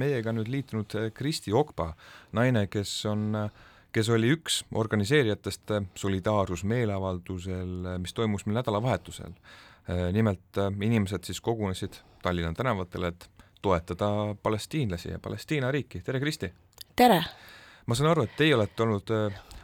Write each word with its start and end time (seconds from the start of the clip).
meiega 0.00 0.34
nüüd 0.34 0.50
liitunud 0.52 0.96
äh, 0.98 1.10
Kristi 1.14 1.52
Okpa, 1.52 1.92
naine, 2.36 2.66
kes 2.72 2.94
on, 3.10 3.36
kes 3.92 4.10
oli 4.12 4.32
üks 4.36 4.62
organiseerijatest 4.74 5.76
äh, 5.76 5.84
solidaarsusmeeleavaldusel, 5.98 7.98
mis 8.02 8.16
toimus 8.16 8.46
meil 8.46 8.60
nädalavahetusel. 8.60 9.36
nimelt 10.14 10.58
inimesed 10.80 11.24
siis 11.26 11.40
kogunesid 11.42 11.96
Tallinna 12.22 12.52
tänavatele, 12.54 13.08
et 13.08 13.24
toetada 13.62 14.36
palestiinlasi 14.42 15.10
ja 15.10 15.18
Palestiina 15.18 15.70
riiki, 15.70 16.00
tere 16.06 16.20
Kristi! 16.20 16.52
tere! 16.96 17.24
Ma 17.86 17.94
saan 17.94 18.10
aru, 18.10 18.26
et 18.26 18.36
teie 18.36 18.54
olete 18.56 18.82
olnud 18.82 19.10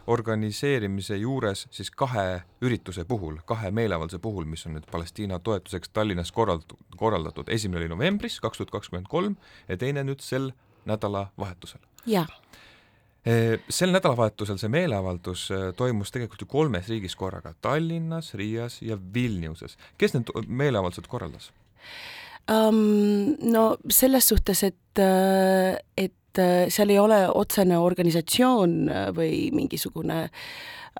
organiseerimise 0.09 1.17
juures 1.21 1.67
siis 1.71 1.91
kahe 1.91 2.41
ürituse 2.65 3.05
puhul, 3.05 3.37
kahe 3.45 3.71
meeleavalduse 3.71 4.19
puhul, 4.19 4.47
mis 4.49 4.65
on 4.65 4.77
nüüd 4.77 4.87
Palestiina 4.91 5.39
toetuseks 5.39 5.93
Tallinnas 5.93 6.31
korrald-, 6.33 6.75
korraldatud, 6.97 7.49
esimene 7.53 7.83
oli 7.83 7.91
novembris 7.91 8.39
kaks 8.41 8.57
tuhat 8.61 8.73
kakskümmend 8.73 9.09
kolm 9.09 9.37
ja 9.67 9.77
teine 9.77 10.03
nüüd 10.07 10.23
sel 10.25 10.51
nädalavahetusel. 10.89 11.81
jah. 12.09 12.29
E, 13.25 13.59
sel 13.69 13.93
nädalavahetusel 13.93 14.57
see 14.57 14.71
meeleavaldus 14.73 15.49
e, 15.53 15.59
toimus 15.77 16.13
tegelikult 16.15 16.41
ju 16.41 16.49
kolmes 16.49 16.89
riigis 16.89 17.17
korraga, 17.19 17.53
Tallinnas, 17.61 18.33
Riias 18.33 18.81
ja 18.81 18.97
Vilniuses. 19.13 19.77
kes 19.97 20.17
need 20.17 20.31
meeleavaldused 20.47 21.07
korraldas 21.11 21.51
um,? 22.49 23.35
No 23.45 23.77
selles 23.91 24.31
suhtes, 24.31 24.63
et, 24.63 25.03
et 25.97 26.09
äh, 26.09 26.15
seal 26.69 26.93
ei 26.93 26.99
ole 26.99 27.23
otsene 27.33 27.77
organisatsioon 27.81 28.75
äh, 28.89 29.07
või 29.15 29.49
mingisugune 29.55 30.21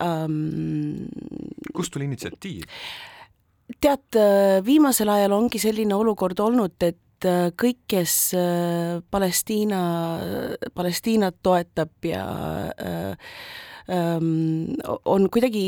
ähm, 0.04 1.06
kust 1.76 1.94
tuli 1.94 2.10
initsiatiiv? 2.10 2.66
tead, 3.80 4.08
äh, 4.18 4.60
viimasel 4.66 5.12
ajal 5.14 5.38
ongi 5.38 5.62
selline 5.62 5.96
olukord 5.96 6.40
olnud, 6.42 6.78
et 6.82 6.98
kõik, 7.20 7.82
kes 7.92 8.14
Palestiina, 9.12 9.80
Palestiinat 10.72 11.36
toetab 11.44 12.08
ja 12.08 12.22
ähm, 13.92 14.70
on 15.04 15.28
kuidagi 15.28 15.66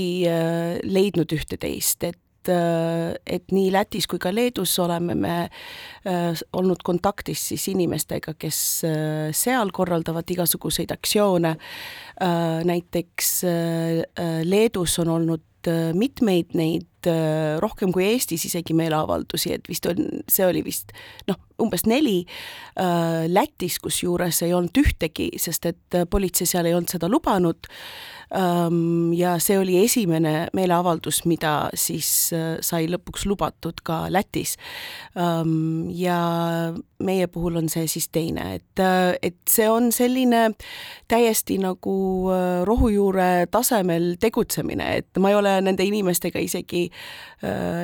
leidnud 0.88 1.36
ühte-teist, 1.36 2.08
et 2.08 2.31
et, 2.50 3.24
et 3.26 3.54
nii 3.54 3.72
Lätis 3.74 4.08
kui 4.10 4.20
ka 4.22 4.32
Leedus 4.34 4.74
oleme 4.80 5.16
me 5.16 5.36
äh, 5.46 6.44
olnud 6.54 6.84
kontaktis 6.84 7.48
siis 7.52 7.68
inimestega, 7.72 8.34
kes 8.40 8.60
äh, 8.88 9.30
seal 9.36 9.72
korraldavad 9.74 10.30
igasuguseid 10.30 10.92
aktsioone 10.92 11.56
äh,. 12.22 12.64
näiteks 12.66 13.44
äh, 13.44 13.52
äh 14.18 14.42
Leedus 14.44 15.00
on 15.00 15.10
olnud 15.10 15.68
äh, 15.68 15.94
mitmeid 15.94 16.54
neid 16.54 16.91
rohkem 17.62 17.94
kui 17.96 18.06
Eestis 18.12 18.46
isegi 18.50 18.76
meeleavaldusi, 18.78 19.56
et 19.58 19.70
vist 19.70 19.86
on, 19.90 20.22
see 20.32 20.46
oli 20.48 20.64
vist 20.66 20.94
noh, 21.30 21.40
umbes 21.62 21.86
neli. 21.90 22.24
Lätis 23.30 23.78
kusjuures 23.84 24.42
ei 24.46 24.54
olnud 24.58 24.78
ühtegi, 24.82 25.30
sest 25.42 25.68
et 25.70 26.00
politsei 26.10 26.50
seal 26.50 26.70
ei 26.70 26.74
olnud 26.78 26.90
seda 26.94 27.10
lubanud 27.12 27.70
ja 29.16 29.36
see 29.44 29.58
oli 29.60 29.76
esimene 29.84 30.48
meeleavaldus, 30.56 31.26
mida 31.28 31.70
siis 31.76 32.32
äh, 32.34 32.56
sai 32.64 32.88
lõpuks 32.88 33.26
lubatud 33.28 33.82
ka 33.84 34.06
Lätis. 34.10 34.58
ja 35.96 36.18
meie 37.04 37.28
puhul 37.28 37.58
on 37.60 37.70
see 37.70 37.88
siis 37.88 38.08
teine, 38.10 38.56
et, 38.56 38.80
äh, 38.80 39.16
et 39.22 39.38
see 39.50 39.68
on 39.70 39.92
selline 39.92 40.52
täiesti 41.12 41.58
nagu 41.60 41.96
äh, 42.32 42.64
rohujuure 42.68 43.48
tasemel 43.52 44.16
tegutsemine, 44.20 44.96
et 45.02 45.20
ma 45.20 45.34
ei 45.34 45.36
ole 45.36 45.58
nende 45.62 45.84
inimestega 45.84 46.40
isegi 46.40 46.88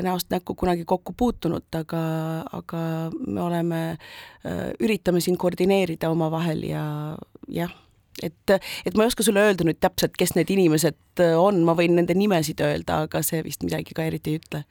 näost 0.04 0.30
näkku 0.30 0.54
kunagi 0.56 0.86
kokku 0.86 1.16
puutunud, 1.18 1.66
aga, 1.80 2.02
aga 2.60 2.82
me 3.18 3.42
oleme, 3.42 3.82
üritame 4.84 5.22
siin 5.24 5.38
koordineerida 5.42 6.12
omavahel 6.14 6.62
ja 6.68 6.84
jah 7.48 7.74
et, 8.24 8.54
et 8.86 8.96
ma 8.96 9.06
ei 9.06 9.12
oska 9.12 9.26
sulle 9.26 9.44
öelda 9.46 9.66
nüüd 9.68 9.80
täpselt, 9.82 10.16
kes 10.18 10.34
need 10.38 10.50
inimesed 10.54 11.22
äh, 11.24 11.36
on, 11.40 11.62
ma 11.68 11.76
võin 11.78 11.96
nende 11.98 12.16
nimesid 12.18 12.62
öelda, 12.66 13.04
aga 13.08 13.22
see 13.26 13.44
vist 13.46 13.66
midagi 13.66 13.96
ka 13.98 14.06
eriti 14.08 14.34
ei 14.34 14.42
ütle. 14.42 14.64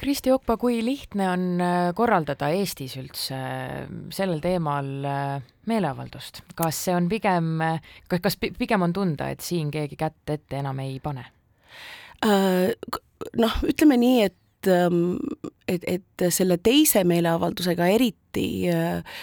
Kristi 0.00 0.32
Okpa, 0.34 0.56
kui 0.60 0.78
lihtne 0.86 1.28
on 1.30 1.46
äh, 1.62 1.88
korraldada 1.96 2.50
Eestis 2.54 2.96
üldse 3.00 3.38
äh, 3.38 3.84
sellel 4.14 4.42
teemal 4.44 4.90
meeleavaldust, 5.70 6.44
kas 6.58 6.82
see 6.88 6.96
on 6.96 7.08
pigem, 7.10 7.56
kas 8.10 8.38
pigem 8.40 8.84
on 8.86 8.94
tunda, 8.96 9.30
et 9.32 9.44
siin 9.44 9.70
keegi 9.74 9.98
kätt 10.00 10.36
ette 10.36 10.60
enam 10.60 10.82
ei 10.84 10.98
pane? 11.04 11.30
Noh, 12.24 13.54
ütleme 13.68 13.96
nii, 14.00 14.28
et 14.28 14.68
ähm, 14.70 15.18
et, 15.68 15.84
et 15.88 16.24
selle 16.32 16.56
teise 16.62 17.04
meeleavaldusega 17.08 17.88
eriti 17.92 18.23
eriti 18.34 18.64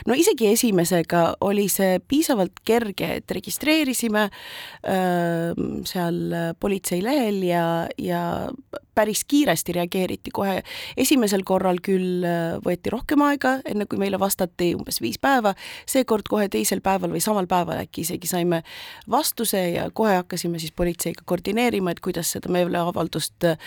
no 0.07 0.15
isegi 0.15 0.51
esimesega 0.51 1.35
oli 1.41 1.67
see 1.69 1.99
piisavalt 2.07 2.61
kerge, 2.65 3.17
et 3.19 3.31
registreerisime 3.31 4.27
äh, 4.29 5.51
seal 5.85 6.55
politsei 6.59 7.01
lehel 7.03 7.43
ja, 7.43 7.87
ja 7.97 8.49
päris 8.95 9.23
kiiresti 9.23 9.71
reageeriti 9.71 10.31
kohe. 10.33 10.63
esimesel 10.97 11.43
korral 11.45 11.79
küll 11.83 12.25
äh, 12.27 12.57
võeti 12.65 12.91
rohkem 12.91 13.21
aega, 13.25 13.57
enne 13.65 13.85
kui 13.89 13.99
meile 13.99 14.19
vastati, 14.19 14.73
umbes 14.75 15.01
viis 15.01 15.19
päeva, 15.21 15.53
seekord 15.89 16.27
kohe 16.29 16.49
teisel 16.51 16.81
päeval 16.81 17.13
või 17.13 17.23
samal 17.23 17.47
päeval 17.47 17.81
äkki 17.85 18.03
isegi 18.05 18.27
saime 18.27 18.61
vastuse 19.09 19.61
ja 19.75 19.87
kohe 19.93 20.15
hakkasime 20.19 20.59
siis 20.59 20.75
politseiga 20.75 21.23
koordineerima, 21.25 21.91
et 21.91 22.03
kuidas 22.03 22.33
seda 22.35 22.51
meeleavaldust 22.51 23.47
äh, 23.47 23.57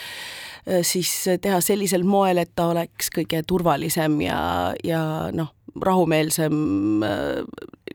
siis 0.83 1.13
teha 1.41 1.61
sellisel 1.65 2.05
moel, 2.05 2.43
et 2.43 2.53
ta 2.55 2.69
oleks 2.73 3.11
kõige 3.15 3.43
turvalisem 3.47 4.21
ja, 4.25 4.39
ja 4.85 5.03
noh, 5.35 5.53
rahumeelsem 5.83 7.03
äh, 7.03 7.43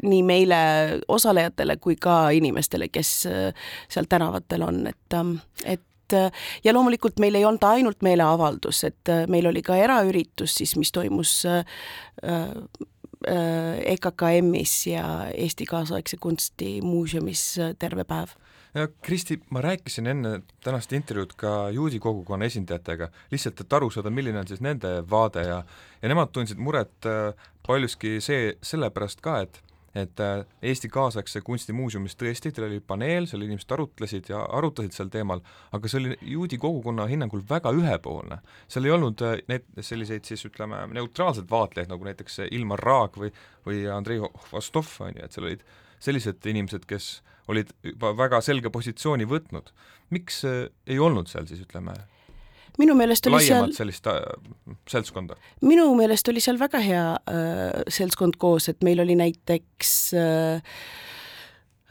nii 0.04 0.24
meile 0.24 0.60
osalejatele 1.08 1.78
kui 1.82 1.96
ka 2.00 2.30
inimestele, 2.36 2.90
kes 2.92 3.14
äh, 3.30 3.70
seal 3.92 4.10
tänavatel 4.10 4.66
on, 4.68 4.82
et, 4.88 5.16
ähm, 5.16 5.38
et 5.64 6.14
äh, 6.14 6.32
ja 6.64 6.74
loomulikult 6.76 7.20
meil 7.20 7.36
ei 7.36 7.46
olnud 7.46 7.64
ainult 7.64 8.04
meeleavaldus, 8.06 8.84
et 8.84 9.14
meil 9.28 9.50
oli 9.50 9.64
ka 9.66 9.78
eraüritus 9.80 10.60
siis, 10.60 10.76
mis 10.80 10.92
toimus 10.92 11.40
EKKM-is 13.30 14.76
ja 14.88 15.06
Eesti 15.34 15.66
Kaasaegse 15.70 16.18
Kunsti 16.18 16.80
Muuseumis 16.82 17.44
terve 17.80 18.04
päev. 18.04 18.34
Kristi, 19.02 19.40
ma 19.50 19.62
rääkisin 19.66 20.08
enne 20.08 20.42
tänast 20.64 20.92
intervjuud 20.94 21.32
ka 21.38 21.54
juudi 21.74 22.00
kogukonna 22.00 22.46
esindajatega, 22.46 23.08
lihtsalt 23.32 23.64
et 23.64 23.74
aru 23.74 23.90
saada, 23.90 24.12
milline 24.14 24.40
on 24.40 24.48
siis 24.48 24.62
nende 24.62 24.92
vaade 25.10 25.46
ja 25.48 25.64
ja 26.02 26.12
nemad 26.12 26.30
tundsid 26.32 26.62
muret 26.62 27.10
äh, 27.10 27.34
paljuski 27.68 28.20
see, 28.22 28.54
sellepärast 28.62 29.22
ka, 29.26 29.40
et 29.46 29.62
et 29.98 30.20
äh, 30.20 30.44
Eesti 30.62 30.90
kaasaegse 30.94 31.42
kunstimuuseumis 31.46 32.18
tõesti, 32.20 32.52
teil 32.54 32.68
oli 32.68 32.80
paneel, 32.80 33.28
seal 33.30 33.46
inimesed 33.46 33.72
arutlesid 33.76 34.30
ja 34.30 34.42
arutasid 34.58 34.96
sel 34.96 35.10
teemal, 35.14 35.42
aga 35.76 35.92
see 35.92 36.02
oli 36.02 36.18
juudi 36.36 36.60
kogukonna 36.62 37.08
hinnangul 37.10 37.44
väga 37.50 37.74
ühepoolne. 37.76 38.40
seal 38.68 38.86
ei 38.86 38.96
olnud 38.96 39.24
äh, 39.26 39.40
neid 39.52 39.66
selliseid 39.82 40.30
siis 40.30 40.46
ütleme, 40.50 40.86
neutraalseid 40.94 41.50
vaatlejaid, 41.50 41.90
nagu 41.92 42.06
näiteks 42.06 42.44
Ilmar 42.52 42.84
Raag 42.86 43.18
või, 43.18 43.34
või 43.66 43.86
Andrei 43.94 44.22
Vostov, 44.52 44.92
on 45.06 45.16
ju, 45.16 45.26
et 45.26 45.36
seal 45.36 45.50
olid 45.50 45.66
sellised 46.00 46.46
inimesed, 46.48 46.86
kes 46.90 47.20
olid 47.50 47.72
juba 47.84 48.14
väga 48.18 48.42
selge 48.46 48.70
positsiooni 48.70 49.26
võtnud. 49.30 49.74
miks 50.10 50.44
äh, 50.46 50.70
ei 50.88 51.00
olnud 51.00 51.30
seal 51.30 51.48
siis 51.50 51.62
ütleme 51.66 51.94
minu 52.78 52.96
meelest 53.00 53.28
oli 53.28 53.42
seal 53.46 53.74
sellist 53.76 54.08
äh, 54.08 54.22
seltskonda? 54.90 55.38
minu 55.66 55.90
meelest 55.98 56.28
oli 56.32 56.44
seal 56.44 56.60
väga 56.62 56.82
hea 56.84 57.06
äh, 57.30 57.84
seltskond 57.88 58.40
koos, 58.42 58.70
et 58.72 58.84
meil 58.86 59.02
oli 59.04 59.18
näiteks 59.20 59.94
äh, 60.14 60.74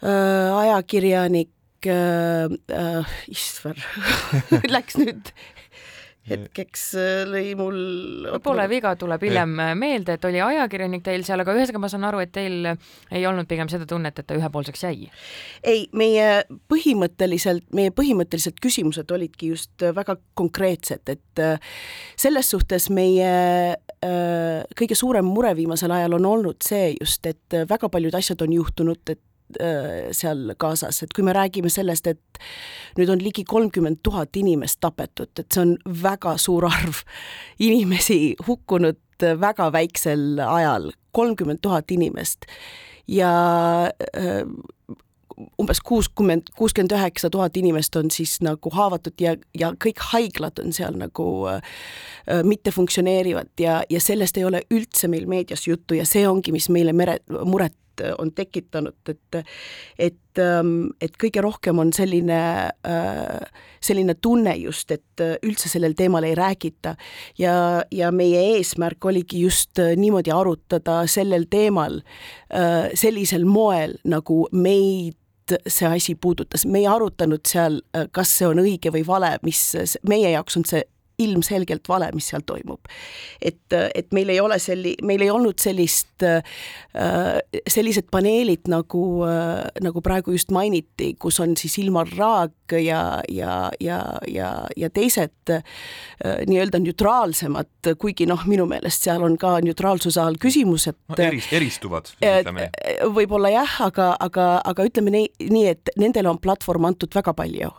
äh, 0.03 0.59
ajakirjanik 0.63 1.87
äh, 1.87 2.49
äh, 2.75 3.15
issand 3.29 3.83
läks 4.77 4.99
nüüd 5.01 5.33
hetkeks 6.31 6.85
äh, 6.99 7.23
lõi 7.29 7.53
mul 7.59 7.79
Pole 8.45 8.67
viga, 8.71 8.95
tuleb 8.99 9.25
hiljem 9.27 9.55
äh, 9.63 9.73
meelde, 9.79 10.17
et 10.19 10.27
oli 10.29 10.41
ajakirjanik 10.45 11.05
teil 11.07 11.25
seal, 11.27 11.43
aga 11.43 11.55
ühesõnaga 11.57 11.83
ma 11.83 11.91
saan 11.93 12.07
aru, 12.09 12.23
et 12.25 12.33
teil 12.35 12.71
ei 12.71 13.27
olnud 13.29 13.49
pigem 13.51 13.71
seda 13.73 13.89
tunnet, 13.89 14.19
et 14.19 14.29
ta 14.29 14.39
ühepoolseks 14.39 14.85
jäi? 14.87 15.11
ei, 15.63 15.87
meie 15.97 16.43
põhimõtteliselt, 16.71 17.69
meie 17.77 17.93
põhimõttelised 17.95 18.61
küsimused 18.63 19.11
olidki 19.15 19.53
just 19.55 19.87
väga 19.95 20.19
konkreetsed, 20.39 21.05
et 21.09 21.45
äh, 21.45 21.79
selles 22.17 22.51
suhtes 22.55 22.91
meie 22.95 23.77
kõige 24.79 24.95
suurem 24.95 25.27
mure 25.27 25.51
viimasel 25.59 25.91
ajal 25.91 26.13
on 26.21 26.27
olnud 26.29 26.63
see 26.63 26.93
just, 27.01 27.27
et 27.27 27.57
väga 27.67 27.89
paljud 27.91 28.15
asjad 28.15 28.45
on 28.47 28.53
juhtunud, 28.55 29.01
et 29.11 29.19
Äh, 29.19 29.28
seal 30.13 30.53
kaasas, 30.61 31.03
et 31.03 31.13
kui 31.17 31.25
me 31.27 31.33
räägime 31.33 31.71
sellest, 31.73 32.07
et 32.07 32.41
nüüd 32.99 33.11
on 33.13 33.23
ligi 33.23 33.45
kolmkümmend 33.49 34.03
tuhat 34.03 34.37
inimest 34.37 34.81
tapetud, 34.85 35.33
et 35.39 35.47
see 35.49 35.65
on 35.65 35.77
väga 36.03 36.37
suur 36.41 36.69
arv 36.69 37.03
inimesi 37.71 38.37
hukkunud 38.47 39.01
väga 39.41 39.73
väiksel 39.75 40.39
ajal, 40.45 40.93
kolmkümmend 41.13 41.63
tuhat 41.63 41.91
inimest. 41.91 42.47
Ja 43.09 43.31
äh, 43.89 44.45
umbes 45.59 45.81
kuuskümmend, 45.81 46.51
kuuskümmend 46.57 46.93
üheksa 46.93 47.31
tuhat 47.31 47.57
inimest 47.57 47.97
on 47.97 48.11
siis 48.11 48.39
nagu 48.45 48.71
haavatud 48.75 49.21
ja, 49.23 49.35
ja 49.59 49.71
kõik 49.85 50.03
haiglad 50.13 50.59
on 50.63 50.75
seal 50.77 50.99
nagu 50.99 51.27
äh, 51.51 51.61
mitte 52.45 52.73
funktsioneerivad 52.75 53.53
ja, 53.63 53.81
ja 53.91 54.01
sellest 54.03 54.39
ei 54.39 54.47
ole 54.49 54.63
üldse 54.75 55.09
meil 55.09 55.29
meedias 55.31 55.67
juttu 55.69 55.99
ja 55.99 56.07
see 56.09 56.27
ongi, 56.29 56.53
mis 56.55 56.69
meile 56.75 56.93
mere, 56.93 57.19
muret 57.45 57.77
on 58.19 58.33
tekitanud, 58.33 58.97
et 59.09 59.39
et, 59.99 60.39
ähm, 60.39 60.91
et 61.01 61.17
kõige 61.21 61.43
rohkem 61.45 61.79
on 61.79 61.93
selline, 61.93 62.41
äh, 62.87 63.63
selline 63.81 64.15
tunne 64.21 64.55
just, 64.57 64.91
et 64.91 65.25
üldse 65.43 65.69
sellel 65.69 65.95
teemal 65.99 66.25
ei 66.25 66.35
räägita. 66.39 66.97
ja, 67.39 67.83
ja 67.91 68.11
meie 68.13 68.41
eesmärk 68.57 69.05
oligi 69.05 69.41
just 69.41 69.79
niimoodi 69.97 70.31
arutada 70.31 71.07
sellel 71.07 71.47
teemal 71.51 72.01
äh, 72.55 72.91
sellisel 72.95 73.45
moel, 73.45 73.99
nagu 74.05 74.47
meid 74.53 75.17
see 75.67 75.89
asi 75.89 76.15
puudutas, 76.15 76.67
me 76.67 76.83
ei 76.83 76.87
arutanud 76.87 77.47
seal, 77.49 77.81
äh, 77.97 78.07
kas 78.13 78.33
see 78.39 78.49
on 78.49 78.61
õige 78.63 78.93
või 78.95 79.05
vale, 79.07 79.37
mis 79.47 79.61
meie 80.09 80.33
jaoks 80.35 80.59
on 80.61 80.67
see 80.69 80.85
ilmselgelt 81.19 81.89
vale, 81.91 82.11
mis 82.15 82.29
seal 82.31 82.45
toimub. 82.47 82.87
et, 83.43 83.75
et 83.95 84.13
meil 84.15 84.31
ei 84.31 84.41
ole 84.41 84.59
selli-, 84.63 84.97
meil 85.07 85.23
ei 85.25 85.31
olnud 85.35 85.59
sellist, 85.59 86.23
äh, 86.23 86.43
sellised 87.69 88.07
paneelid, 88.13 88.69
nagu, 88.71 89.03
äh, 89.27 89.65
nagu 89.83 90.03
praegu 90.05 90.35
just 90.37 90.53
mainiti, 90.55 91.13
kus 91.19 91.41
on 91.43 91.57
siis 91.59 91.79
Ilmar 91.83 92.11
Raag 92.17 92.77
ja, 92.85 93.03
ja, 93.33 93.57
ja, 93.83 93.99
ja, 94.31 94.53
ja 94.77 94.91
teised 94.95 95.55
äh, 95.55 95.65
nii-öelda 96.47 96.83
neutraalsemad, 96.85 97.93
kuigi 97.99 98.29
noh, 98.31 98.47
minu 98.51 98.69
meelest 98.71 99.09
seal 99.09 99.27
on 99.27 99.35
ka 99.41 99.57
neutraalsuse 99.65 100.23
all 100.23 100.39
küsimus, 100.41 100.87
et 100.93 100.99
no, 101.09 101.19
eris, 101.25 101.51
eristuvad, 101.55 102.15
ütleme 102.23 102.69
nii. 102.69 103.11
võib-olla 103.17 103.53
jah, 103.57 103.81
aga, 103.89 104.13
aga, 104.23 104.49
aga 104.71 104.87
ütleme 104.87 105.15
nii, 105.15 105.51
nii, 105.51 105.67
et 105.75 105.95
nendele 105.99 106.31
on 106.31 106.39
platvorm 106.43 106.91
antud 106.93 107.15
väga 107.19 107.35
palju 107.35 107.75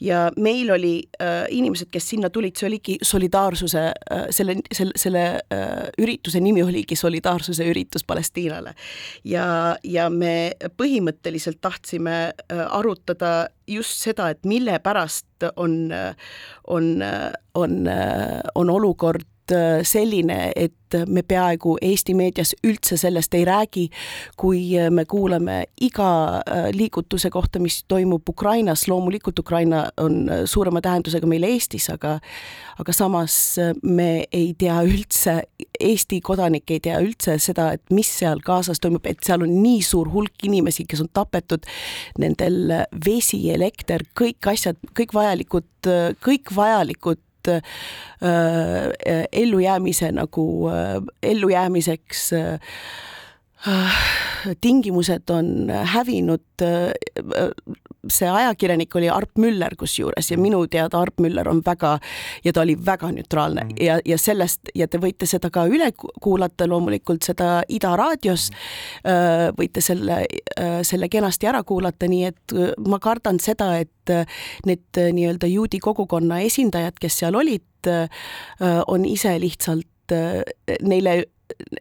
ja 0.00 0.26
meil 0.36 0.70
oli 0.74 0.94
äh, 1.20 1.46
inimesed, 1.50 1.90
kes 1.92 2.08
sinna 2.12 2.30
tulid, 2.30 2.56
see 2.58 2.68
oligi 2.68 2.96
solidaarsuse 3.02 3.84
äh,, 3.88 4.26
selle, 4.30 4.56
selle, 4.72 4.92
selle 4.96 5.24
äh, 5.52 5.88
ürituse 6.02 6.40
nimi 6.40 6.62
oligi 6.62 6.96
solidaarsuse 6.98 7.66
üritus 7.70 8.04
Palestiinale. 8.04 8.74
ja, 9.24 9.76
ja 9.84 10.08
me 10.10 10.52
põhimõtteliselt 10.76 11.60
tahtsime 11.60 12.16
äh, 12.32 12.64
arutada 12.68 13.48
just 13.66 14.02
seda, 14.02 14.30
et 14.32 14.44
mille 14.44 14.78
pärast 14.82 15.26
on, 15.56 15.90
on, 16.70 16.88
on, 17.54 17.76
on 18.54 18.70
olukord 18.70 19.26
Äh, 19.26 19.31
selline, 19.82 20.52
et 20.56 20.74
me 21.08 21.22
peaaegu 21.22 21.76
Eesti 21.82 22.14
meedias 22.16 22.52
üldse 22.66 22.96
sellest 23.00 23.34
ei 23.34 23.44
räägi, 23.48 23.86
kui 24.36 24.60
me 24.90 25.04
kuuleme 25.08 25.64
iga 25.80 26.08
äh, 26.40 26.68
liigutuse 26.74 27.30
kohta, 27.30 27.58
mis 27.62 27.82
toimub 27.88 28.28
Ukrainas, 28.28 28.86
loomulikult 28.88 29.38
Ukraina 29.38 29.86
on 30.00 30.28
äh, 30.28 30.42
suurema 30.44 30.80
tähendusega 30.80 31.26
meil 31.26 31.46
Eestis, 31.48 31.88
aga 31.90 32.18
aga 32.80 32.92
samas 32.96 33.34
me 33.82 34.24
ei 34.32 34.54
tea 34.58 34.78
üldse, 34.86 35.42
Eesti 35.80 36.20
kodanik 36.24 36.70
ei 36.70 36.80
tea 36.80 37.00
üldse 37.02 37.36
seda, 37.42 37.72
et 37.76 37.82
mis 37.94 38.08
seal 38.20 38.40
Gazas 38.44 38.80
toimub, 38.82 39.06
et 39.06 39.20
seal 39.24 39.44
on 39.44 39.52
nii 39.62 39.82
suur 39.86 40.10
hulk 40.12 40.46
inimesi, 40.46 40.86
kes 40.88 41.04
on 41.04 41.10
tapetud, 41.12 41.66
nendel 42.22 42.76
vesi, 43.04 43.44
elekter, 43.52 44.06
kõik 44.18 44.52
asjad, 44.52 44.80
kõik 44.96 45.14
vajalikud, 45.16 45.68
kõik 46.22 46.54
vajalikud 46.56 47.20
äh, 47.48 47.62
äh, 48.22 49.26
ellujäämise 49.32 50.12
nagu 50.12 50.68
äh, 50.68 51.00
ellujäämiseks 51.22 52.32
äh, 52.32 52.58
tingimused 54.60 55.30
on 55.30 55.70
hävinud, 55.70 56.64
see 58.10 58.28
ajakirjanik 58.28 58.94
oli 58.98 59.08
Arp 59.10 59.38
Müller 59.38 59.76
kusjuures 59.78 60.30
ja 60.32 60.38
minu 60.38 60.64
teada 60.70 60.98
Arp 60.98 61.20
Müller 61.22 61.46
on 61.48 61.60
väga 61.66 61.92
ja 62.44 62.52
ta 62.52 62.64
oli 62.64 62.74
väga 62.86 63.12
neutraalne 63.12 63.60
mm 63.60 63.68
-hmm. 63.68 63.84
ja, 63.84 63.98
ja 64.04 64.18
sellest 64.18 64.72
ja 64.74 64.88
te 64.88 64.98
võite 64.98 65.26
seda 65.26 65.50
ka 65.50 65.66
üle 65.66 65.92
kuulata 66.20 66.66
loomulikult 66.68 67.22
seda 67.22 67.62
Ida 67.68 67.96
raadios 67.96 68.50
mm. 68.50 68.56
-hmm. 68.56 69.54
võite 69.58 69.80
selle, 69.80 70.26
selle 70.82 71.08
kenasti 71.08 71.46
ära 71.46 71.62
kuulata, 71.62 72.08
nii 72.08 72.24
et 72.24 72.52
ma 72.88 72.98
kardan 72.98 73.40
seda, 73.40 73.78
et 73.78 74.10
need 74.66 74.98
nii-öelda 75.12 75.46
juudi 75.46 75.78
kogukonna 75.78 76.40
esindajad, 76.40 76.98
kes 77.00 77.18
seal 77.18 77.34
olid, 77.34 77.62
on 78.86 79.04
ise 79.04 79.38
lihtsalt 79.40 79.86
neile 80.82 81.24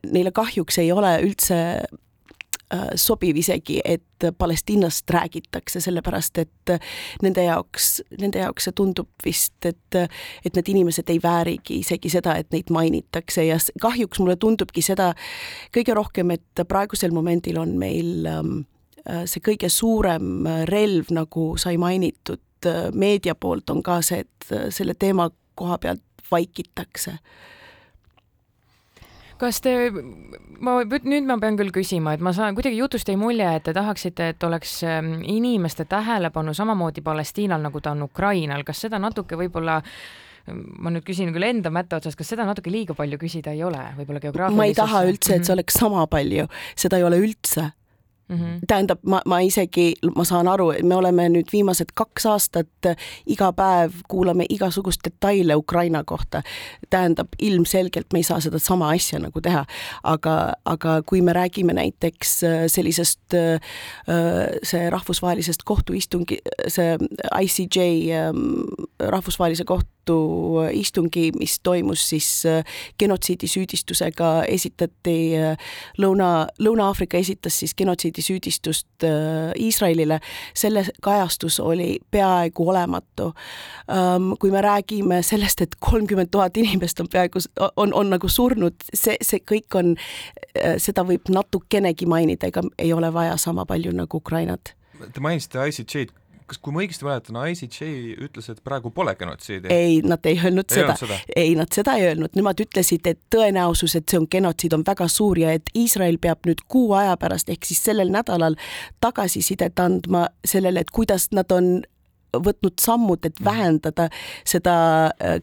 neile 0.08 0.32
kahjuks 0.32 0.78
ei 0.82 0.92
ole 0.92 1.12
üldse 1.26 1.58
äh, 1.82 2.88
sobiv 2.96 3.38
isegi, 3.38 3.80
et 3.86 4.26
Palestiinast 4.38 5.10
räägitakse, 5.10 5.82
sellepärast 5.82 6.38
et 6.38 6.74
nende 7.24 7.44
jaoks, 7.44 8.02
nende 8.22 8.44
jaoks 8.44 8.68
see 8.68 8.76
tundub 8.78 9.10
vist, 9.26 9.58
et, 9.66 9.98
et 10.46 10.58
need 10.58 10.70
inimesed 10.76 11.10
ei 11.10 11.20
väärigi 11.24 11.82
isegi 11.82 12.12
seda, 12.14 12.36
et 12.40 12.52
neid 12.54 12.72
mainitakse. 12.74 13.46
Ja 13.48 13.58
kahjuks 13.82 14.22
mulle 14.22 14.38
tundubki 14.42 14.84
seda 14.86 15.12
kõige 15.76 15.96
rohkem, 15.98 16.36
et 16.38 16.64
praegusel 16.68 17.16
momendil 17.16 17.60
on 17.62 17.76
meil 17.82 18.30
ähm, 18.30 18.62
äh, 19.08 19.26
see 19.26 19.44
kõige 19.44 19.70
suurem 19.70 20.48
relv, 20.70 21.12
nagu 21.16 21.52
sai 21.62 21.78
mainitud 21.82 22.70
äh, 22.70 22.88
meedia 22.94 23.36
poolt, 23.36 23.70
on 23.74 23.84
ka 23.84 24.00
see, 24.06 24.24
et 24.24 24.74
selle 24.74 24.96
teema 25.00 25.32
koha 25.60 25.78
pealt 25.82 26.06
vaikitakse 26.32 27.18
kas 29.42 29.62
te, 29.64 29.74
ma 30.62 30.78
nüüd 30.86 31.28
ma 31.28 31.38
pean 31.42 31.58
küll 31.60 31.74
küsima, 31.74 32.16
et 32.16 32.24
ma 32.24 32.34
saan, 32.38 32.56
kuidagi 32.58 32.78
jutust 32.78 33.10
jäi 33.10 33.18
mulje, 33.20 33.48
et 33.58 33.66
te 33.66 33.74
tahaksite, 33.76 34.32
et 34.36 34.44
oleks 34.48 34.80
ähm, 34.88 35.16
inimeste 35.26 35.88
tähelepanu 35.90 36.54
samamoodi 36.58 37.04
Palestiinal, 37.06 37.64
nagu 37.64 37.82
ta 37.82 37.96
on 37.96 38.06
Ukrainal, 38.06 38.66
kas 38.68 38.86
seda 38.86 39.02
natuke 39.02 39.40
võib-olla 39.40 39.82
ma 40.82 40.90
nüüd 40.90 41.06
küsin 41.06 41.30
küll 41.36 41.46
enda 41.46 41.70
mätta 41.74 42.00
otsast, 42.00 42.18
kas 42.18 42.32
seda 42.34 42.48
natuke 42.48 42.72
liiga 42.74 42.96
palju 42.98 43.20
küsida 43.22 43.54
ei 43.54 43.62
ole, 43.66 43.82
võib-olla 44.00 44.24
geograafiliselt? 44.24 44.58
ma 44.58 44.70
ei 44.70 44.78
taha 44.78 45.04
üldse, 45.10 45.36
et 45.36 45.46
see 45.46 45.52
mhm. 45.52 45.60
oleks 45.60 45.78
sama 45.84 46.08
palju, 46.10 46.48
seda 46.80 46.98
ei 46.98 47.06
ole 47.06 47.22
üldse 47.22 47.70
Mm 48.32 48.38
-hmm. 48.38 48.60
tähendab, 48.68 49.00
ma, 49.06 49.22
ma 49.26 49.40
isegi, 49.40 49.94
ma 50.16 50.24
saan 50.24 50.48
aru, 50.48 50.72
et 50.72 50.84
me 50.84 50.96
oleme 50.96 51.30
nüüd 51.30 51.52
viimased 51.52 51.92
kaks 51.96 52.26
aastat 52.26 52.88
iga 53.28 53.52
päev 53.54 53.92
kuulame 54.08 54.46
igasugust 54.50 55.02
detaile 55.06 55.56
Ukraina 55.56 56.04
kohta. 56.04 56.42
tähendab, 56.90 57.28
ilmselgelt 57.42 58.14
me 58.14 58.20
ei 58.20 58.24
saa 58.24 58.40
seda 58.40 58.60
sama 58.60 58.90
asja 58.90 59.20
nagu 59.20 59.42
teha, 59.42 59.66
aga, 60.04 60.54
aga 60.66 61.02
kui 61.06 61.22
me 61.22 61.34
räägime 61.34 61.74
näiteks 61.74 62.44
äh, 62.44 62.66
sellisest, 62.68 63.34
äh, 63.34 63.60
see 64.64 64.90
rahvusvahelisest 64.90 65.64
kohtuistungi, 65.66 66.38
see 66.68 66.98
ICJ 67.42 67.80
ähm, 68.16 68.64
rahvusvahelise 69.00 69.64
kohtuistungi, 69.68 71.32
mis 71.40 71.60
toimus 71.64 72.10
siis 72.10 72.30
äh, 72.46 72.64
genotsiidi 73.00 73.48
süüdistusega, 73.48 74.32
esitati 74.48 75.18
Lõuna, 76.02 76.48
Lõuna-Aafrika 76.60 77.20
esitas 77.22 77.60
siis 77.60 77.76
genotsiidi 77.78 78.21
esitati 78.22 78.32
süüdistust 78.32 79.04
äh, 79.04 79.52
Iisraelile, 79.60 80.20
selle 80.54 80.86
kajastus 81.02 81.60
oli 81.60 82.00
peaaegu 82.12 82.70
olematu. 82.70 83.34
Ähm, 83.90 84.34
kui 84.40 84.52
me 84.52 84.62
räägime 84.62 85.22
sellest, 85.24 85.62
et 85.62 85.76
kolmkümmend 85.80 86.30
tuhat 86.32 86.58
inimest 86.58 87.00
on 87.00 87.08
peaaegu, 87.12 87.40
on, 87.76 87.94
on 87.94 88.10
nagu 88.10 88.28
surnud, 88.28 88.76
see, 88.94 89.18
see 89.22 89.42
kõik 89.42 89.76
on, 89.76 89.96
äh, 90.56 90.78
seda 90.78 91.04
võib 91.04 91.30
natukenegi 91.30 92.06
mainida, 92.06 92.48
ega 92.48 92.64
ei 92.78 92.94
ole 92.94 93.14
vaja 93.14 93.38
sama 93.38 93.66
palju 93.66 93.92
nagu 93.92 94.18
Ukrainat. 94.18 94.76
Te 95.14 95.20
mainisite 95.20 95.64
ICJ-d, 95.68 96.14
kas, 96.52 96.60
kui 96.62 96.76
ma 96.76 96.84
õigesti 96.84 97.08
mäletan, 97.08 97.40
ICJ 97.52 98.18
ütles, 98.28 98.50
et 98.52 98.60
praegu 98.66 98.92
pole 98.94 99.14
genotsiidi? 99.20 99.72
ei, 99.74 100.02
nad 100.06 100.26
ei 100.30 100.40
öelnud 100.40 100.68
ei 100.72 100.82
seda, 100.82 100.96
seda., 101.00 101.20
ei, 101.36 101.54
nad 101.60 101.72
seda 101.74 101.96
ei 102.00 102.10
öelnud, 102.10 102.36
nemad 102.38 102.60
ütlesid, 102.64 103.08
et 103.08 103.22
tõenäosus, 103.34 103.96
et 104.00 104.12
see 104.12 104.20
on 104.20 104.28
genotsiid, 104.32 104.76
on 104.76 104.84
väga 104.88 105.08
suur 105.12 105.40
ja 105.40 105.54
et 105.58 105.72
Iisrael 105.78 106.20
peab 106.22 106.50
nüüd 106.50 106.64
kuu 106.72 106.92
aja 106.98 107.16
pärast 107.22 107.52
ehk 107.52 107.68
siis 107.68 107.84
sellel 107.88 108.12
nädalal 108.14 108.58
tagasisidet 109.04 109.80
andma 109.80 110.28
sellele, 110.48 110.84
et 110.84 110.94
kuidas 110.94 111.30
nad 111.36 111.52
on 111.56 111.80
võtnud 112.32 112.80
sammud, 112.80 113.26
et 113.28 113.40
mhm. 113.40 113.46
vähendada 113.48 114.10
seda 114.48 114.76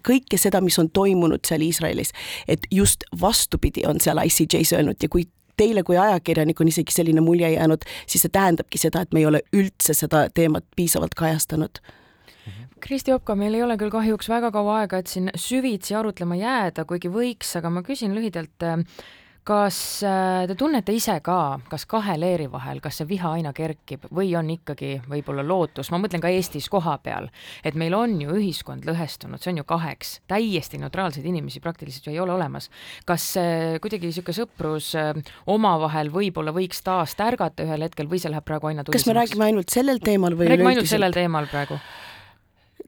kõike 0.06 0.38
seda, 0.40 0.62
mis 0.64 0.78
on 0.80 0.88
toimunud 0.92 1.44
seal 1.48 1.64
Iisraelis. 1.64 2.12
et 2.48 2.64
just 2.70 3.04
vastupidi 3.20 3.84
on 3.86 4.00
seal 4.00 4.20
ICJ-s 4.24 4.76
öelnud 4.76 5.02
ja 5.02 5.08
kui 5.12 5.26
teile 5.58 5.84
kui 5.86 5.98
ajakirjanik 5.98 6.60
on 6.60 6.70
isegi 6.70 6.94
selline 6.94 7.22
mulje 7.24 7.50
jäänud, 7.54 7.86
siis 8.06 8.24
see 8.24 8.34
tähendabki 8.34 8.80
seda, 8.80 9.04
et 9.04 9.14
me 9.14 9.22
ei 9.22 9.28
ole 9.28 9.42
üldse 9.52 9.96
seda 9.96 10.26
teemat 10.34 10.66
piisavalt 10.76 11.16
kajastanud. 11.18 11.82
Kristi 12.80 13.12
Opka, 13.12 13.34
meil 13.34 13.56
ei 13.58 13.62
ole 13.62 13.74
küll 13.76 13.90
kahjuks 13.90 14.28
väga 14.30 14.52
kaua 14.54 14.82
aega, 14.82 15.00
et 15.02 15.10
siin 15.10 15.32
süvitsi 15.34 15.96
arutlema 15.98 16.38
jääda, 16.38 16.84
kuigi 16.86 17.10
võiks, 17.10 17.50
aga 17.58 17.72
ma 17.74 17.82
küsin 17.86 18.14
lühidalt, 18.14 18.68
kas 19.48 19.78
äh, 20.04 20.44
te 20.48 20.56
tunnete 20.58 20.92
ise 20.92 21.18
ka, 21.24 21.58
kas 21.70 21.86
kahe 21.88 22.18
leeri 22.20 22.48
vahel, 22.52 22.82
kas 22.84 23.00
see 23.00 23.08
viha 23.08 23.32
aina 23.38 23.54
kerkib 23.56 24.04
või 24.14 24.34
on 24.36 24.50
ikkagi 24.52 24.98
võib-olla 25.08 25.44
lootus, 25.46 25.88
ma 25.92 26.00
mõtlen 26.02 26.22
ka 26.22 26.32
Eestis 26.32 26.68
kohapeal, 26.72 27.30
et 27.64 27.78
meil 27.78 27.96
on 27.96 28.18
ju 28.20 28.36
ühiskond 28.36 28.84
lõhestunud, 28.88 29.40
see 29.40 29.54
on 29.54 29.62
ju 29.62 29.66
kaheks, 29.68 30.18
täiesti 30.30 30.80
neutraalseid 30.82 31.26
inimesi 31.28 31.62
praktiliselt 31.64 32.10
ju 32.10 32.16
ei 32.16 32.20
ole 32.20 32.34
olemas. 32.36 32.68
kas 33.08 33.30
kuidagi 33.80 34.10
niisugune 34.10 34.36
sõprus 34.36 34.92
äh, 34.98 35.14
omavahel 35.48 36.12
võib-olla 36.12 36.52
võiks 36.52 36.84
taas 36.84 37.16
tärgata 37.18 37.64
ühel 37.64 37.86
hetkel 37.86 38.10
või 38.10 38.20
see 38.20 38.32
läheb 38.32 38.44
praegu 38.44 38.68
aina 38.68 38.84
tulisemaks? 38.84 39.06
kas 39.06 39.08
me 39.08 39.18
räägime 39.20 39.48
ainult 39.48 39.72
sellel 39.72 40.04
teemal 40.04 40.36
või 40.36 40.44
me 40.44 40.54
räägime 40.56 40.74
ainult 40.74 40.92
sellel 40.92 41.16
teemal 41.16 41.48
praegu 41.48 41.80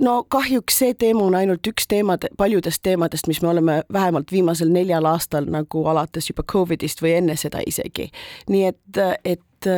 no 0.00 0.25
kahjuks 0.28 0.78
see 0.78 0.95
teema 0.95 1.25
on 1.25 1.35
ainult 1.35 1.66
üks 1.66 1.88
teemade, 1.88 2.30
paljudest 2.37 2.83
teemadest, 2.83 3.28
mis 3.30 3.42
me 3.42 3.49
oleme 3.49 3.83
vähemalt 3.92 4.33
viimasel 4.33 4.73
neljal 4.73 5.04
aastal 5.04 5.49
nagu 5.50 5.85
alates 5.92 6.30
juba 6.30 6.42
Covidist 6.42 7.02
või 7.02 7.16
enne 7.21 7.37
seda 7.37 7.62
isegi. 7.66 8.11
nii 8.49 8.64
et, 8.73 9.02
et 9.25 9.71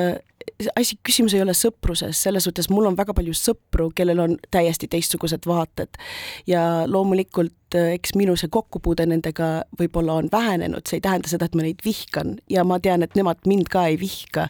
asi, 0.77 0.99
küsimus 1.05 1.35
ei 1.37 1.43
ole 1.45 1.55
sõpruses, 1.57 2.19
selles 2.27 2.47
suhtes 2.47 2.71
mul 2.73 2.91
on 2.91 2.97
väga 2.99 3.15
palju 3.17 3.35
sõpru, 3.37 3.91
kellel 3.97 4.23
on 4.25 4.37
täiesti 4.51 4.89
teistsugused 4.91 5.49
vaated 5.49 6.01
ja 6.47 6.85
loomulikult 6.91 7.77
eks 7.79 8.15
minu 8.19 8.35
see 8.37 8.51
kokkupuude 8.53 9.07
nendega 9.09 9.49
võib-olla 9.79 10.19
on 10.21 10.29
vähenenud, 10.33 10.85
see 10.89 10.99
ei 11.01 11.05
tähenda 11.05 11.31
seda, 11.31 11.49
et 11.49 11.57
ma 11.57 11.65
neid 11.65 11.83
vihkan 11.85 12.37
ja 12.53 12.65
ma 12.69 12.79
tean, 12.83 13.05
et 13.05 13.17
nemad 13.19 13.41
mind 13.49 13.71
ka 13.73 13.87
ei 13.91 13.99
vihka. 14.01 14.49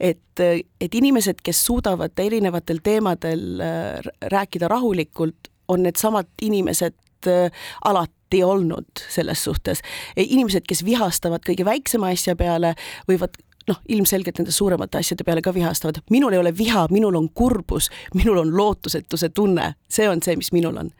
et, 0.00 0.42
et 0.80 0.94
inimesed, 0.94 1.42
kes 1.44 1.64
suudavad 1.66 2.18
erinevatel 2.18 2.82
teemadel 2.84 3.62
äh, 3.62 4.12
rääkida 4.32 4.68
rahulikult, 4.72 5.52
on 5.68 5.82
needsamad 5.86 6.30
inimesed 6.42 7.28
äh, 7.30 7.50
alati 7.84 8.42
olnud 8.42 9.04
selles 9.08 9.44
suhtes. 9.44 9.82
inimesed, 10.16 10.66
kes 10.68 10.84
vihastavad 10.84 11.46
kõige 11.46 11.64
väiksema 11.64 12.10
asja 12.14 12.36
peale, 12.36 12.74
võivad 13.08 13.38
noh, 13.68 13.82
ilmselgelt 13.88 14.40
nende 14.40 14.54
suuremate 14.54 15.00
asjade 15.00 15.24
peale 15.26 15.42
ka 15.42 15.54
vihastavad. 15.54 16.02
minul 16.10 16.32
ei 16.32 16.42
ole 16.42 16.56
viha, 16.56 16.86
minul 16.90 17.14
on 17.14 17.28
kurbus, 17.34 17.90
minul 18.14 18.42
on 18.44 18.56
lootusetuse 18.56 19.28
tunne, 19.28 19.74
see 19.88 20.08
on 20.08 20.22
see, 20.22 20.36
mis 20.36 20.52
minul 20.52 20.76
on. 20.76 20.90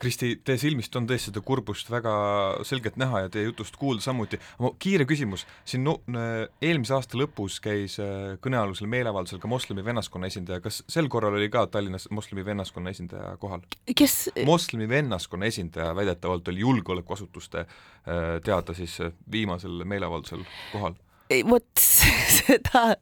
Kristi, 0.00 0.30
teie 0.44 0.56
silmist 0.56 0.94
on 0.96 1.04
tõesti 1.04 1.28
seda 1.28 1.42
kurbust 1.44 1.90
väga 1.92 2.12
selgelt 2.64 2.94
näha 2.96 3.26
ja 3.26 3.28
teie 3.32 3.44
jutust 3.44 3.74
kuulda 3.76 4.00
samuti. 4.00 4.38
kiire 4.80 5.04
küsimus, 5.04 5.44
siin 5.68 5.84
no, 5.84 5.98
eelmise 6.62 6.94
aasta 6.96 7.20
lõpus 7.20 7.58
käis 7.60 7.98
äh, 8.00 8.38
kõnealusel 8.40 8.88
meeleavaldusel 8.88 9.42
ka 9.42 9.50
moslemi 9.52 9.84
vennaskonna 9.84 10.30
esindaja, 10.32 10.62
kas 10.64 10.80
sel 10.88 11.10
korral 11.12 11.36
oli 11.36 11.50
ka 11.52 11.66
Tallinnas 11.66 12.08
moslemi 12.10 12.44
vennaskonna 12.44 12.96
esindaja 12.96 13.36
kohal? 13.36 13.60
kes? 13.96 14.30
moslemi 14.48 14.88
vennaskonna 14.88 15.52
esindaja 15.52 15.92
väidetavalt 15.96 16.48
oli 16.48 16.64
julgeolekuasutuste 16.64 17.60
äh, 17.60 18.40
teada 18.44 18.74
siis 18.74 18.96
viimasel 19.32 19.84
meeleavaldusel 19.84 20.48
kohal 20.72 20.96
vot 21.46 21.82
seda, 22.40 22.94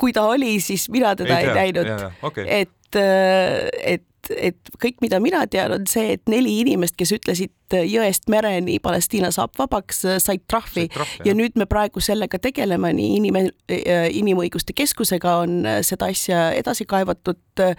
kui 0.00 0.14
ta 0.16 0.28
oli, 0.30 0.58
siis 0.62 0.88
mina 0.92 1.14
teda 1.18 1.40
ei, 1.40 1.50
ei 1.50 1.58
näinud. 1.58 2.06
Okay. 2.26 2.46
et, 2.46 2.98
äh, 2.98 3.68
et, 3.94 4.30
et 4.36 4.72
kõik, 4.82 4.98
mida 5.04 5.20
mina 5.22 5.42
tean, 5.50 5.72
on 5.74 5.86
see, 5.90 6.16
et 6.16 6.30
neli 6.30 6.58
inimest, 6.62 6.96
kes 6.98 7.12
ütlesid 7.16 7.76
jõest 7.86 8.26
mereni 8.32 8.78
Palestiina 8.82 9.30
saab 9.34 9.54
vabaks, 9.58 10.02
said 10.22 10.44
trahvi. 10.50 10.88
Ja 11.26 11.34
nüüd 11.38 11.58
me 11.60 11.66
praegu 11.70 12.02
sellega 12.04 12.40
tegeleme, 12.42 12.92
nii 12.96 13.20
inim-, 13.20 13.42
äh, 13.70 14.08
Inimõiguste 14.20 14.74
Keskusega 14.76 15.38
on 15.44 15.62
seda 15.86 16.10
asja 16.10 16.48
edasi 16.58 16.86
kaevatud 16.90 17.64
äh, 17.64 17.76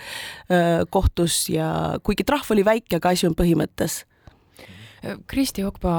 kohtus 0.90 1.44
ja 1.52 1.98
kuigi 2.04 2.28
trahv 2.28 2.56
oli 2.56 2.66
väike, 2.68 3.02
aga 3.02 3.16
asi 3.16 3.30
on 3.30 3.38
põhimõttes 3.38 4.04
Kristi 5.02 5.64
Okpa, 5.66 5.92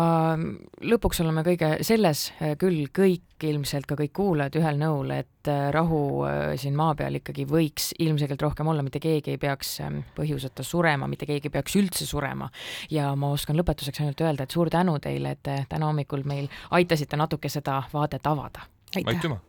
lõpuks 0.86 1.18
oleme 1.24 1.42
kõige 1.46 1.72
selles 1.82 2.28
äh, 2.36 2.52
küll 2.58 2.86
kõik 2.94 3.42
ilmselt 3.42 3.88
ka 3.90 3.96
kõik 3.98 4.12
kuulajad 4.14 4.60
ühel 4.60 4.78
nõul, 4.78 5.10
et 5.16 5.50
äh, 5.50 5.64
rahu 5.74 6.22
äh, 6.28 6.54
siin 6.60 6.76
maa 6.78 6.94
peal 6.98 7.18
ikkagi 7.18 7.42
võiks 7.50 7.90
ilmselgelt 7.98 8.46
rohkem 8.46 8.70
olla, 8.70 8.84
mitte 8.86 9.02
keegi 9.02 9.34
ei 9.34 9.42
peaks 9.42 9.74
ähm, 9.82 10.04
põhjuseta 10.14 10.62
surema, 10.66 11.10
mitte 11.10 11.26
keegi 11.26 11.50
ei 11.50 11.56
peaks 11.58 11.76
üldse 11.82 12.06
surema. 12.06 12.46
ja 12.94 13.10
ma 13.18 13.34
oskan 13.34 13.58
lõpetuseks 13.58 14.04
ainult 14.04 14.22
öelda, 14.22 14.46
et 14.46 14.54
suur 14.54 14.70
tänu 14.70 14.98
teile, 15.02 15.34
et 15.34 15.54
täna 15.68 15.90
hommikul 15.90 16.22
meil 16.22 16.46
aitasite 16.70 17.18
natuke 17.18 17.50
seda 17.50 17.82
vaadet 17.92 18.30
avada. 18.30 18.68
aitüma! 19.02 19.42